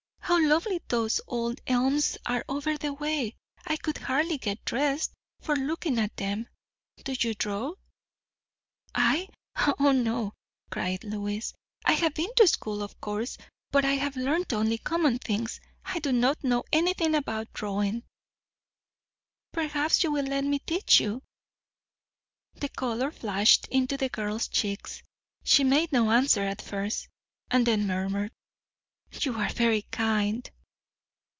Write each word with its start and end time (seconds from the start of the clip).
How 0.23 0.39
lovely 0.47 0.81
those 0.87 1.19
old 1.27 1.59
elms 1.67 2.17
are 2.25 2.45
over 2.47 2.77
the 2.77 2.93
way! 2.93 3.35
I 3.67 3.75
could 3.75 3.97
hardly 3.97 4.37
get 4.37 4.63
dressed, 4.63 5.11
for 5.41 5.57
looking 5.57 5.99
at 5.99 6.15
them. 6.15 6.47
Do 7.03 7.13
you 7.19 7.33
draw?" 7.33 7.73
"I? 8.95 9.27
O 9.77 9.91
no!" 9.91 10.31
cried 10.69 11.03
Lois. 11.03 11.53
"I 11.83 11.91
have 11.93 12.13
been 12.13 12.33
to 12.37 12.47
school, 12.47 12.81
of 12.81 12.99
course, 13.01 13.37
but 13.71 13.83
I 13.83 13.95
have 13.95 14.15
learned 14.15 14.53
only 14.53 14.77
common 14.77 15.19
things. 15.19 15.59
I 15.83 15.99
do 15.99 16.13
not 16.13 16.45
know 16.45 16.63
anything 16.71 17.13
about 17.13 17.51
drawing." 17.51 18.03
"Perhaps 19.51 20.01
you 20.01 20.13
will 20.13 20.25
let 20.25 20.45
me 20.45 20.59
teach 20.59 21.01
you?" 21.01 21.23
The 22.53 22.69
colour 22.69 23.11
flashed 23.11 23.67
into 23.67 23.97
the 23.97 24.07
girl's 24.07 24.47
cheeks; 24.47 25.03
she 25.43 25.65
made 25.65 25.91
no 25.91 26.09
answer 26.09 26.41
at 26.43 26.61
first, 26.61 27.09
and 27.49 27.67
then 27.67 27.85
murmured, 27.85 28.31
"You 29.21 29.35
are 29.37 29.49
very 29.49 29.81
kind!" 29.81 30.49